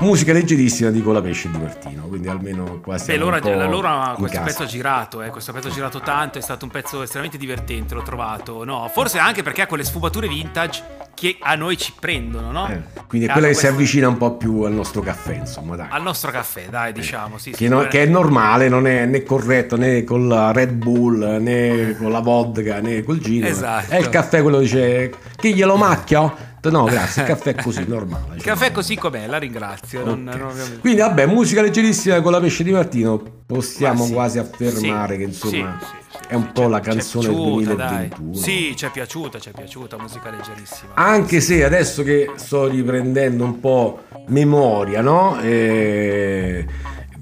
Musica 0.00 0.32
leggerissima 0.32 0.90
di 0.90 1.02
Colapesce 1.02 1.50
di 1.50 1.58
Martino, 1.58 2.02
quindi 2.04 2.28
almeno 2.28 2.80
qua 2.82 2.96
Beh, 3.04 3.14
allora, 3.14 3.38
allora 3.40 4.14
questo 4.16 4.38
casa. 4.38 4.50
pezzo 4.50 4.62
ha 4.62 4.66
girato, 4.66 5.22
eh, 5.22 5.28
questo 5.30 5.52
pezzo 5.52 5.68
ha 5.68 5.70
girato 5.70 6.00
tanto, 6.00 6.38
è 6.38 6.40
stato 6.40 6.64
un 6.64 6.70
pezzo 6.70 7.02
estremamente 7.02 7.38
divertente, 7.38 7.94
l'ho 7.94 8.02
trovato. 8.02 8.64
No, 8.64 8.88
forse 8.92 9.18
anche 9.18 9.42
perché 9.42 9.62
ha 9.62 9.66
quelle 9.66 9.84
sfumature 9.84 10.28
vintage 10.28 10.98
che 11.14 11.36
a 11.40 11.54
noi 11.54 11.76
ci 11.76 11.92
prendono, 11.98 12.50
no? 12.50 12.68
Eh, 12.68 12.80
quindi 13.06 13.26
è 13.26 13.30
quella 13.30 13.48
che 13.48 13.54
si 13.54 13.60
questo- 13.60 13.76
avvicina 13.76 14.08
un 14.08 14.16
po' 14.16 14.36
più 14.36 14.62
al 14.62 14.72
nostro 14.72 15.02
caffè, 15.02 15.34
insomma, 15.34 15.76
dai. 15.76 15.86
Al 15.90 16.02
nostro 16.02 16.30
caffè, 16.30 16.66
dai, 16.70 16.92
diciamo, 16.92 17.36
sì, 17.36 17.50
che, 17.50 17.68
no- 17.68 17.86
che 17.88 18.02
è 18.04 18.06
normale, 18.06 18.68
non 18.70 18.86
è 18.86 19.04
né 19.04 19.22
corretto 19.22 19.76
né 19.76 20.02
con 20.04 20.28
la 20.28 20.50
Red 20.52 20.72
Bull 20.72 21.18
né 21.40 21.94
con 21.98 22.10
la 22.10 22.20
vodka 22.20 22.80
né 22.80 23.02
col 23.02 23.18
gin. 23.18 23.44
Esatto. 23.44 23.90
È 23.90 23.98
il 23.98 24.08
caffè 24.08 24.40
quello 24.40 24.58
che 24.58 24.62
dice 24.64 25.12
chi 25.36 25.54
glielo 25.54 25.76
macchia? 25.76 26.48
No, 26.62 26.84
grazie, 26.84 27.22
il 27.22 27.28
caffè 27.28 27.54
è 27.54 27.62
così, 27.62 27.84
normale. 27.86 28.36
Il 28.36 28.42
caffè 28.42 28.70
così 28.70 28.94
com'è, 28.96 29.26
la 29.26 29.38
ringrazio. 29.38 30.04
non- 30.04 30.28
Ok. 30.28 30.36
non 30.36 30.48
ovviamente- 30.48 30.78
Quindi 30.80 31.00
vabbè, 31.00 31.26
musica 31.26 31.62
leggerissima 31.62 32.20
con 32.20 32.32
la 32.32 32.40
pesce 32.40 32.62
di 32.64 32.70
Martino, 32.72 33.22
possiamo 33.46 34.04
sì, 34.04 34.12
quasi 34.12 34.38
affermare 34.38 35.14
sì, 35.14 35.18
che 35.18 35.24
insomma 35.24 35.78
sì, 35.80 36.18
è 36.28 36.34
un 36.34 36.52
po' 36.52 36.68
la 36.68 36.78
è 36.78 36.80
canzone 36.82 37.28
del 37.28 37.34
piaciuta, 37.36 37.74
dai. 37.74 38.08
2021. 38.08 38.34
Sì, 38.34 38.74
ci 38.76 38.84
è 38.84 38.90
piaciuta, 38.90 39.38
ci 39.38 39.48
è 39.48 39.52
piaciuta, 39.52 39.96
musica 39.98 40.30
leggerissima. 40.30 40.92
Anche 40.94 41.40
se 41.40 41.64
adesso 41.64 42.02
che 42.02 42.30
sto 42.34 42.66
riprendendo 42.68 43.42
un 43.44 43.58
po' 43.60 44.02
memoria, 44.26 45.00
no? 45.00 45.40
Eh, 45.40 46.66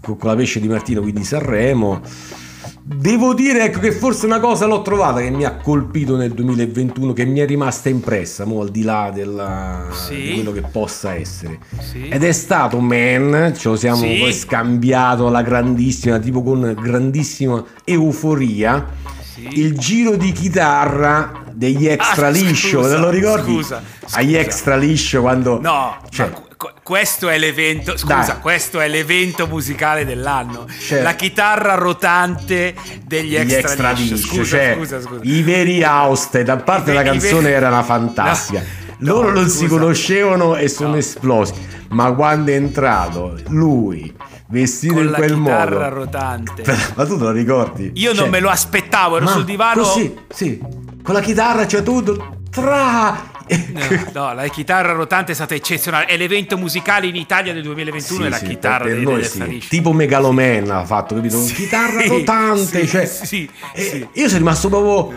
con 0.00 0.16
con 0.16 0.30
la 0.30 0.36
pesce 0.36 0.58
di 0.60 0.66
Martino, 0.68 1.00
quindi 1.00 1.22
Sanremo. 1.22 2.00
Devo 2.90 3.34
dire 3.34 3.64
ecco, 3.64 3.80
che 3.80 3.92
forse 3.92 4.24
una 4.24 4.40
cosa 4.40 4.64
l'ho 4.64 4.80
trovata 4.80 5.20
che 5.20 5.28
mi 5.28 5.44
ha 5.44 5.56
colpito 5.56 6.16
nel 6.16 6.32
2021, 6.32 7.12
che 7.12 7.26
mi 7.26 7.38
è 7.40 7.44
rimasta 7.46 7.90
impressa, 7.90 8.46
mo, 8.46 8.62
al 8.62 8.70
di 8.70 8.82
là 8.82 9.10
della- 9.12 9.88
Sì. 9.90 10.14
di 10.14 10.32
quello 10.36 10.52
che 10.52 10.62
possa 10.62 11.14
essere. 11.14 11.58
Sì. 11.80 12.08
Ed 12.08 12.24
è 12.24 12.32
stato 12.32 12.80
Man, 12.80 13.52
ce 13.54 13.68
lo 13.68 13.76
siamo 13.76 13.98
Sì. 13.98 14.16
poi 14.18 14.32
scambiato 14.32 15.26
alla 15.26 15.42
grandissima, 15.42 16.18
tipo 16.18 16.42
con 16.42 16.74
grandissima 16.80 17.62
euforia, 17.84 18.86
il 19.50 19.76
giro 19.78 20.16
di 20.16 20.32
chitarra 20.32 21.44
degli 21.52 21.86
extra 21.86 22.28
Ah, 22.28 22.30
liscio, 22.30 22.80
scusa, 22.82 22.94
te 22.94 23.00
lo 23.00 23.10
ricordi? 23.10 23.52
scusa, 23.52 23.82
Agli 24.12 24.28
scusa. 24.30 24.38
extra 24.40 24.76
liscio 24.76 25.20
quando... 25.20 25.60
No, 25.60 25.94
Cioè- 26.08 26.30
ma 26.30 26.47
questo 26.82 27.28
è 27.28 27.38
l'evento. 27.38 27.96
Scusa, 27.96 28.14
Dai. 28.32 28.40
questo 28.40 28.80
è 28.80 28.88
l'evento 28.88 29.46
musicale 29.46 30.04
dell'anno. 30.04 30.66
Cioè- 30.68 31.02
La 31.02 31.14
chitarra 31.14 31.74
rotante 31.74 32.74
degli 33.04 33.30
gli 33.30 33.36
extra, 33.36 33.58
extra 33.60 33.90
liscio. 33.92 34.14
liscio, 34.14 34.26
Scusa, 34.34 34.44
cioè 34.56 34.74
scusa, 34.76 35.00
scusa. 35.00 35.20
i 35.22 35.42
veri 35.42 35.82
Auste, 35.84 36.42
da 36.42 36.56
parte 36.56 36.90
I 36.90 36.94
la 36.94 37.00
i 37.02 37.04
canzone 37.04 37.42
ve- 37.42 37.52
era 37.52 37.68
una 37.68 37.82
fantastica. 37.82 38.62
No, 39.00 39.12
Loro 39.12 39.28
no, 39.28 39.34
non 39.34 39.48
si 39.48 39.58
scusa. 39.66 39.68
conoscevano 39.78 40.56
e 40.56 40.68
sono 40.68 40.90
No. 40.90 40.96
esplosi, 40.96 41.52
ma 41.90 42.12
quando 42.12 42.50
è 42.50 42.54
entrato 42.54 43.38
lui 43.48 44.12
vestito 44.48 44.94
Con 44.94 45.04
in 45.04 45.10
la 45.10 45.16
quel 45.18 45.34
chitarra 45.34 45.78
modo, 45.88 45.94
rotante. 45.94 46.64
ma 46.96 47.06
tu 47.06 47.16
te 47.16 47.22
lo 47.24 47.30
ricordi? 47.30 47.92
Io 47.94 48.08
non 48.08 48.16
Cioè, 48.24 48.28
me 48.30 48.40
lo 48.40 48.50
aspettavo, 48.50 49.18
ero 49.18 49.26
sul 49.28 49.44
divano. 49.44 49.82
Così, 49.82 50.16
sì, 50.28 50.58
con 51.04 51.14
la 51.14 51.20
chitarra 51.20 51.64
c'è 51.66 51.82
tutto. 51.84 52.36
Tra! 52.50 53.36
No, 53.72 53.80
no, 54.12 54.34
la 54.34 54.46
chitarra 54.48 54.92
rotante 54.92 55.32
è 55.32 55.34
stata 55.34 55.54
eccezionale. 55.54 56.06
È 56.06 56.16
l'evento 56.16 56.56
musicale 56.58 57.06
in 57.06 57.16
Italia 57.16 57.52
del 57.52 57.62
2021 57.62 58.20
Sì, 58.20 58.26
e 58.26 58.28
la 58.28 58.36
sì, 58.36 58.46
chitarra 58.46 58.84
per 58.84 58.94
dei, 58.94 59.02
noi 59.04 59.14
degli 59.20 59.60
sì. 59.60 59.68
tipo 59.68 59.92
Megaloman 59.92 60.70
ha 60.70 60.84
fatto 60.84 61.14
capito 61.14 61.40
Sì, 61.40 61.54
chitarra 61.54 62.02
rotante 62.06 62.86
cioè, 62.86 63.06
sì, 63.06 63.48
e 63.74 63.82
sì. 63.82 64.06
io 64.12 64.26
sono 64.26 64.38
rimasto 64.38 64.68
proprio 64.68 65.12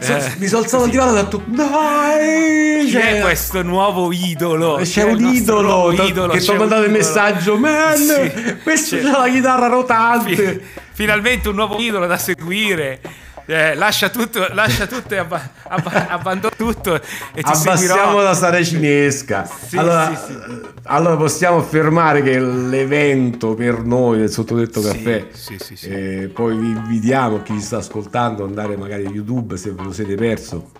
Eh, 0.00 0.32
mi 0.38 0.46
sono 0.46 0.62
alzato 0.62 0.82
dal 0.82 0.90
divano 0.90 1.16
e 1.16 1.18
ho 1.18 1.22
detto 1.22 1.42
dai 1.46 2.88
cioè, 2.90 3.18
è 3.18 3.20
questo 3.20 3.62
nuovo 3.62 4.12
idolo? 4.12 4.78
C'è 4.82 5.04
è 5.06 5.10
il 5.10 5.22
un 5.24 5.34
idolo 5.34 5.92
idolo? 5.92 6.32
che 6.32 6.38
C'è 6.38 6.44
ti 6.44 6.50
ha 6.50 6.54
mandato 6.58 6.82
il 6.84 6.90
messaggio 6.90 7.56
man 7.56 7.96
Sì, 7.96 8.56
questo 8.62 8.96
c'è- 8.96 9.02
la 9.02 9.28
chitarra 9.30 9.66
rotante 9.68 10.34
Fi- 10.36 10.60
finalmente 10.92 11.48
un 11.48 11.54
nuovo 11.56 11.78
idolo 11.78 12.06
da 12.06 12.16
seguire. 12.18 13.00
Eh, 13.46 13.74
lascia 13.74 14.08
tutto, 14.08 14.46
lascia 14.52 14.86
tutto 14.86 15.12
e 15.12 15.18
abba- 15.18 15.50
abba- 15.68 16.08
abbandona 16.08 16.54
tutto 16.56 16.94
e 16.94 17.00
ti 17.00 17.40
Abbassiamo 17.42 17.76
seguirò. 17.76 18.22
la 18.22 18.34
saracinesca. 18.34 19.44
Sì, 19.66 19.76
allora, 19.76 20.14
sì, 20.16 20.24
sì. 20.26 20.32
eh, 20.32 20.60
allora 20.84 21.16
possiamo 21.16 21.58
affermare 21.58 22.22
che 22.22 22.38
l'evento 22.40 23.54
per 23.54 23.82
noi 23.82 24.18
del 24.18 24.30
sottodetto 24.30 24.80
caffè, 24.80 25.26
eh, 25.82 26.30
poi 26.32 26.56
vi 26.56 26.68
invitiamo 26.68 27.42
chi 27.42 27.52
ci 27.54 27.60
sta 27.60 27.76
ascoltando 27.78 28.42
ad 28.44 28.48
andare 28.48 28.76
magari 28.76 29.04
a 29.04 29.10
YouTube 29.10 29.56
se 29.58 29.72
ve 29.72 29.82
lo 29.82 29.92
siete 29.92 30.14
perso 30.14 30.70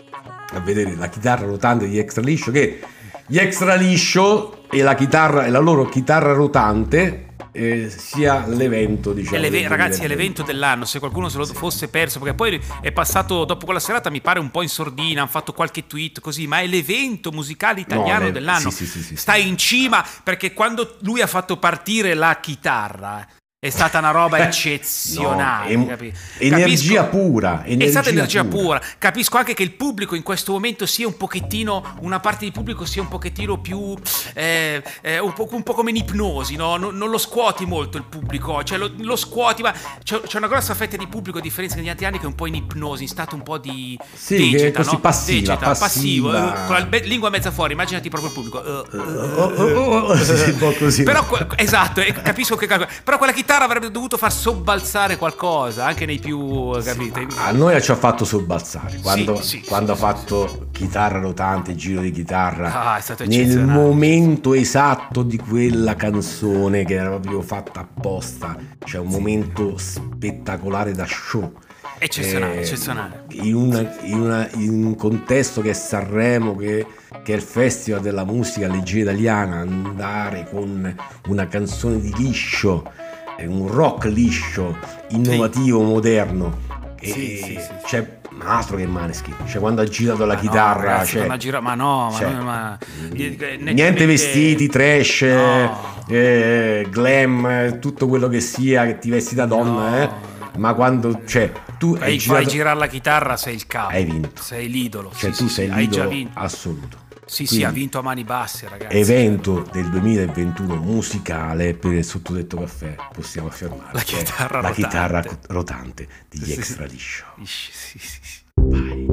a 0.52 0.60
vedere 0.60 0.94
la 0.96 1.08
chitarra 1.08 1.44
rotante 1.46 1.86
di 1.86 1.98
Extra 1.98 2.22
Liscio 2.22 2.50
che 2.50 2.80
gli 3.26 3.38
Extra 3.38 3.74
Liscio 3.74 4.64
e 4.70 4.82
la 4.82 4.94
chitarra 4.94 5.44
e 5.44 5.50
la 5.50 5.58
loro 5.58 5.84
chitarra 5.86 6.32
rotante 6.32 7.26
eh, 7.56 7.88
sia 7.88 8.44
l'evento 8.46 9.12
diciamo 9.12 9.36
È 9.36 9.38
l'eve- 9.38 9.68
ragazzi, 9.68 10.02
è 10.02 10.06
2020. 10.06 10.08
l'evento 10.08 10.42
dell'anno. 10.42 10.84
Se 10.84 10.98
qualcuno 10.98 11.28
se 11.28 11.38
lo 11.38 11.46
fosse 11.46 11.88
perso, 11.88 12.18
perché 12.18 12.34
poi 12.34 12.60
è 12.80 12.90
passato 12.90 13.44
dopo 13.44 13.64
quella 13.64 13.78
serata, 13.80 14.10
mi 14.10 14.20
pare 14.20 14.40
un 14.40 14.50
po' 14.50 14.62
in 14.62 14.68
sordina. 14.68 15.20
Hanno 15.20 15.30
fatto 15.30 15.52
qualche 15.52 15.86
tweet 15.86 16.20
così, 16.20 16.46
ma 16.48 16.60
è 16.60 16.66
l'evento 16.66 17.30
musicale 17.30 17.80
italiano 17.80 18.24
No, 18.26 18.30
dell'anno. 18.32 18.70
sì, 18.70 18.84
sì, 18.84 18.86
sì, 18.86 19.02
sì, 19.02 19.16
Sta 19.16 19.34
sì. 19.34 19.46
in 19.46 19.56
cima 19.56 20.04
perché 20.22 20.52
quando 20.52 20.96
lui 21.02 21.20
ha 21.20 21.26
fatto 21.28 21.56
partire 21.58 22.14
la 22.14 22.38
chitarra 22.40 23.26
è 23.64 23.70
stata 23.70 23.98
una 23.98 24.10
roba 24.10 24.36
eccezionale. 24.46 25.70
Eh, 25.70 25.76
No, 25.76 25.86
capi- 25.86 26.12
energia 26.38 27.04
pura, 27.04 27.62
È 27.62 27.72
stata 27.88 28.10
energia 28.10 28.10
energia 28.10 28.44
pura. 28.44 28.78
pura. 28.78 28.80
Capisco 28.98 29.38
anche 29.38 29.54
che 29.54 29.62
il 29.62 29.72
pubblico 29.72 30.14
in 30.14 30.22
questo 30.22 30.52
momento 30.52 30.84
sia 30.84 31.06
un 31.06 31.16
pochettino, 31.16 31.96
una 32.00 32.20
parte 32.20 32.44
di 32.44 32.50
pubblico 32.52 32.84
sia 32.84 33.00
un 33.00 33.08
pochettino 33.08 33.58
più, 33.60 33.94
eh, 34.34 34.82
eh, 35.00 35.18
un, 35.18 35.32
po', 35.32 35.48
un 35.50 35.62
po' 35.62 35.72
come 35.72 35.88
in 35.90 35.96
ipnosi, 35.96 36.56
no? 36.56 36.76
non, 36.76 36.94
non 36.96 37.08
lo 37.08 37.16
scuoti 37.16 37.64
molto 37.64 37.96
il 37.96 38.04
pubblico, 38.04 38.62
cioè 38.64 38.76
lo, 38.76 38.90
lo 38.98 39.16
scuoti, 39.16 39.62
ma 39.62 39.72
c'è, 40.02 40.20
c'è 40.20 40.36
una 40.36 40.48
grossa 40.48 40.74
fetta 40.74 40.98
di 40.98 41.06
pubblico 41.06 41.38
a 41.38 41.40
differenza 41.40 41.76
degli 41.76 41.88
altri 41.88 42.04
anni 42.04 42.18
che 42.18 42.24
è 42.24 42.28
un 42.28 42.34
po' 42.34 42.46
in 42.46 42.56
ipnosi, 42.56 43.04
in 43.04 43.08
stato 43.08 43.34
un 43.34 43.42
po' 43.42 43.56
di 43.56 43.98
Sì, 44.12 44.70
così 44.74 44.92
no? 44.92 45.00
passiva, 45.00 45.56
passivo, 45.56 46.30
passiva. 46.30 46.64
eh, 46.64 46.66
con 46.66 46.76
la 46.76 46.84
be- 46.84 47.00
lingua 47.04 47.30
mezza 47.30 47.50
fuori, 47.50 47.72
immaginati 47.72 48.10
proprio 48.10 48.30
il 48.30 48.34
pubblico. 48.36 48.62
eh, 48.62 49.12
Oh, 49.34 49.52
oh, 49.56 49.98
oh, 50.10 50.16
sì, 50.16 50.36
sì, 50.36 50.50
un 50.50 50.58
po' 50.58 50.72
così. 50.72 51.02
però 51.02 51.26
esatto, 51.56 52.00
e 52.00 52.12
capisco 52.12 52.56
che 52.56 52.66
però 52.66 53.16
quella 53.18 53.32
chitarra 53.32 53.52
avrebbe 53.62 53.90
dovuto 53.90 54.16
far 54.16 54.32
sobbalzare 54.32 55.16
qualcosa, 55.16 55.84
anche 55.86 56.04
nei 56.06 56.18
più, 56.18 56.70
capite? 56.82 57.26
A 57.36 57.52
noi 57.52 57.80
ci 57.80 57.90
ha 57.90 57.94
fatto 57.96 58.24
sobbalzare 58.24 58.98
quando, 59.00 59.40
sì, 59.40 59.60
quando 59.62 59.92
ha 59.92 59.94
sì, 59.94 60.00
fatto 60.00 60.68
chitarra 60.72 61.20
rotante, 61.20 61.74
giro 61.76 62.00
di 62.00 62.10
chitarra. 62.10 62.92
Ah, 62.92 62.96
è 62.98 63.00
stato 63.00 63.24
nel 63.26 63.64
momento 63.64 64.54
esatto 64.54 65.22
di 65.22 65.38
quella 65.38 65.94
canzone 65.94 66.84
che 66.84 66.94
era 66.94 67.10
proprio 67.10 67.40
fatta 67.42 67.80
apposta. 67.80 68.56
C'è 68.84 68.98
un 68.98 69.08
momento 69.08 69.76
spettacolare 69.78 70.92
da 70.92 71.06
show. 71.06 71.52
Eccezionale, 71.96 72.56
Eh, 72.56 72.60
eccezionale. 72.60 73.24
In, 73.30 73.54
una- 73.54 73.94
in 74.02 74.20
una- 74.20 74.48
in 74.54 74.84
un 74.84 74.96
contesto 74.96 75.60
che 75.60 75.70
è 75.70 75.74
Sanremo, 75.74 76.54
che, 76.56 76.84
che 77.22 77.32
è 77.32 77.36
il 77.36 77.42
festival 77.42 78.00
della 78.02 78.24
musica 78.24 78.66
leggera 78.66 79.12
italiana, 79.12 79.58
andare 79.60 80.46
con 80.50 80.94
una 81.28 81.46
canzone 81.46 82.00
di 82.00 82.12
liscio, 82.16 82.90
eh, 83.36 83.46
un 83.46 83.66
rock 83.68 84.04
liscio, 84.06 84.76
innovativo, 85.10 85.82
moderno. 85.82 86.58
E 87.00 87.06
Sì, 87.08 87.36
sì, 87.36 87.58
sì. 87.60 87.68
c'è 87.84 88.18
altro 88.46 88.76
che 88.76 88.86
Maneskin. 88.86 89.34
Cioè, 89.46 89.60
quando 89.60 89.82
ha 89.82 89.84
girato 89.84 90.24
la 90.24 90.34
Ma 90.34 90.40
no, 90.40 90.40
chitarra, 90.48 90.80
ragazzi, 90.92 91.18
cioè, 91.18 91.36
girato- 91.36 91.62
ma 91.64 91.74
no, 91.74 92.10
ma 92.10 92.18
cioè, 92.18 92.30
no, 92.32 92.42
ma- 92.42 92.78
niente 93.12 93.56
nettamente- 93.58 94.06
vestiti, 94.06 94.68
trash, 94.68 95.20
No. 95.22 95.78
eh, 96.08 96.86
glam, 96.90 97.46
eh, 97.46 97.78
tutto 97.78 98.06
quello 98.08 98.28
che 98.28 98.40
sia 98.40 98.86
che 98.86 98.98
ti 98.98 99.10
vesti 99.10 99.34
da 99.34 99.46
donna, 99.46 99.88
No. 99.90 99.96
eh. 100.02 100.10
Ma 100.56 100.72
quando, 100.74 101.22
cioè, 101.26 101.50
tu 101.78 101.94
hai 101.94 101.98
Fai, 101.98 102.18
girato, 102.18 102.42
fai 102.42 102.50
girare 102.52 102.78
la 102.78 102.86
chitarra, 102.86 103.36
sei 103.36 103.54
il 103.54 103.66
capo. 103.66 103.90
Hai 103.92 104.04
vinto. 104.04 104.40
Sei 104.40 104.68
l'idolo. 104.70 105.10
cioè 105.14 105.32
sì, 105.32 105.42
tu 105.42 105.48
sì, 105.48 105.54
sei 105.54 105.66
sì, 105.66 105.72
hai 105.72 105.88
già 105.88 106.04
l'idolo 106.04 106.08
vinto. 106.10 106.38
assoluto. 106.38 106.96
Sì, 107.26 107.44
sì, 107.46 107.56
Quindi, 107.56 107.64
ha 107.64 107.70
vinto 107.70 107.98
a 107.98 108.02
mani 108.02 108.22
basse, 108.24 108.68
ragazzi. 108.68 108.96
Evento 108.96 109.66
del 109.72 109.88
2021 109.90 110.76
musicale 110.76 111.74
per 111.74 111.92
il 111.92 112.04
sottodetto 112.04 112.58
caffè, 112.58 112.94
possiamo 113.12 113.48
affermare. 113.48 113.92
La 113.92 114.00
chitarra 114.02 114.60
la 114.60 114.68
rotante. 114.68 114.82
chitarra 114.82 115.24
rotante 115.48 116.08
degli 116.28 116.44
Sì, 116.44 116.52
sì. 116.52 116.58
extra 116.58 116.84
liscio. 116.84 117.24
Sì, 117.42 117.70
sì, 117.72 117.98
sì, 117.98 118.18
sì. 118.22 118.42
Vai. 118.54 119.06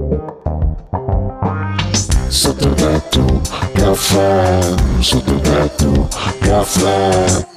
Sottotetto 2.27 3.41
caffè, 3.73 4.75
sottotetto 4.99 6.07
caffè. 6.39 7.47